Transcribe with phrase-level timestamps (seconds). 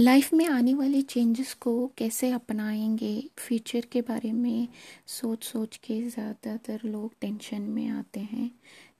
[0.00, 3.30] Life में आने वाले चेंजेस को कैसे अपनाएँगे?
[3.38, 4.68] फ्यूचर के बारे में
[5.06, 8.50] सोच सोच के ज़्यादातर लोग टेंशन में आते हैं।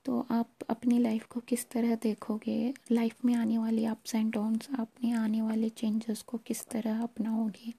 [0.05, 2.73] तो आप अपनी लाइफ को किस तरह देखोगे?
[2.91, 7.73] लाइफ में आने वाले अप्स एंड डाउन्स अपने आने वाले चेंजेस को किस तरह अपनाओगे?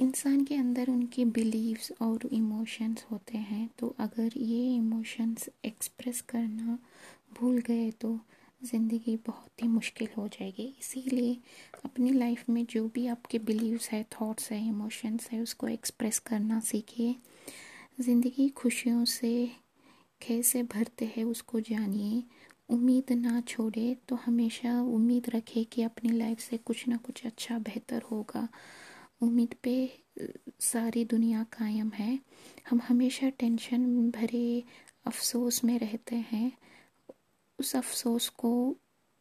[0.00, 6.78] इंसान के अंदर उनके बिलीव्स और इमोशंस होते हैं। तो अगर ये इमोशंस एक्सप्रेस करना
[7.40, 8.18] भूल गए तो
[8.62, 11.36] ज़िंदगी बहुत ही मुश्किल हो जाएगी। इसीलिए
[11.84, 16.60] अपनी लाइफ में जो भी आपके बिलीव्स है थॉट्स है इमोशंस है, उसको एक्सप्रेस करना
[16.60, 17.14] सीखिए।
[18.00, 19.50] ज़िंदगी खुशियों से
[20.20, 22.22] कैसे भरते हैं, उसको जानिए।
[22.70, 27.58] उम्मीद ना छोड़े तो हमेशा उम्मीद रखे कि अपनी लाइफ से कुछ ना कुछ अच्छा
[27.58, 28.48] बेहतर होगा।
[29.22, 29.90] उम्मीद पे,
[30.60, 32.18] सारी दुनिया कायम है।
[32.70, 34.62] हम हमेशा टेंशन भरे
[35.06, 36.50] अफसोस में रहते हैं।
[37.62, 38.52] उस अफसोस को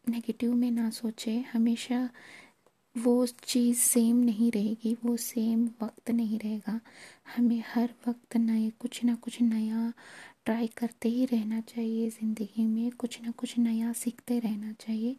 [0.05, 2.09] नेगेटिव में ना सोचे। हमेशा
[2.95, 6.79] वो चीज़ सेम नहीं रहेगी, वो सेम वक्त नहीं रहेगा।
[7.35, 9.91] हमें हर वक्त नए, कुछ ना कुछ नया
[10.45, 15.15] ट्राई करते ही रहना चाहिए ज़िंदगी में, कुछ ना कुछ नया सीखते रहना चाहिए।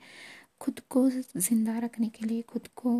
[0.60, 2.90] खुद को ज़िंदा रखने के लिए, खुद को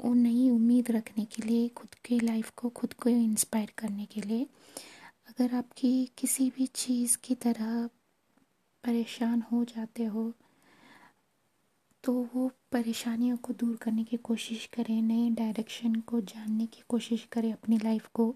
[0.00, 4.20] वो नई उम्मीद रखने के लिए, खुद की लाइफ को, खुद को इंस्पायर करने के
[4.20, 4.46] लिए।
[5.28, 7.88] अगर आपकी किसी भी चीज़ की तरह
[8.84, 10.32] परेशान हो जाते हो
[12.04, 17.26] तो वो परेशानियों को दूर करने की कोशिश करें नए डायरेक्शन को जानने की कोशिश
[17.32, 18.34] करें अपनी लाइफ को।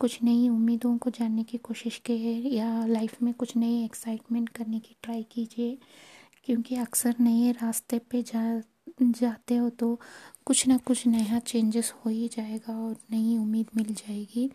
[0.00, 4.80] कुछ नई उम्मीदों को जानने की कोशिश करें या लाइफ में कुछ नई एक्साइटमेंट करने
[4.80, 5.78] की ट्राई कीजिए।
[6.44, 8.62] क्योंकि अक्सर नए रास्ते पे जा,
[9.02, 9.98] जाते हो तो
[10.46, 14.50] कुछ ना कुछ नया चेंजेस हो ही जाएगा और नई उम्मीद मिल जाएगी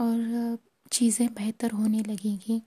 [0.00, 0.58] और
[0.92, 2.62] चीज़ें बेहतर होने लगेगी।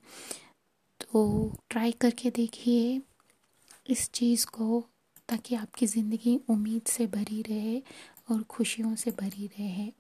[1.15, 3.01] तो ट्राई करके देखिए
[3.89, 4.85] इस चीज़ को,
[5.29, 7.81] ताकि आपकी ज़िंदगी उम्मीद से भरी रहे
[8.31, 9.91] और खुशियों से भरी रहे।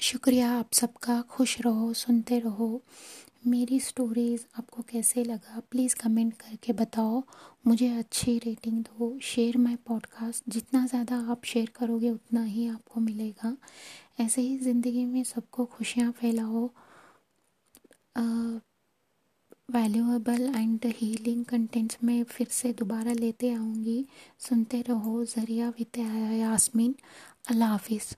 [0.00, 2.82] शुक्रिया आप सबका, खुश रहो, सुनते रहो।
[3.46, 7.22] मेरी स्टोरीज़ आपको कैसे लगा प्लीज़ कमेंट करके बताओ।
[7.66, 13.00] मुझे अच्छी रेटिंग दो। शेयर माय पॉडकास्ट जितना ज़्यादा आप शेयर करोगे, उतना ही आपको
[13.00, 13.56] मिलेगा।
[14.20, 16.68] ऐसे ही ज़िंदगी में सबको खुशियाँ फैलाओ।
[19.74, 24.04] वैल्यूएबल एंड हीलिंग कंटेंट्स में फिर से दोबारा लेते आऊँगी।
[24.38, 25.98] सुनते रहो, ज़रिया विद
[26.40, 26.94] यासमीन
[27.50, 28.14] अल्लाह हाफिज़।